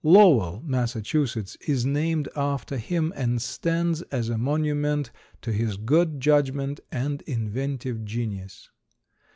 [0.03, 5.11] Lowell, Massachusetts, is named after him, and stands as a monument
[5.43, 8.71] to his good judgment and inventive genius.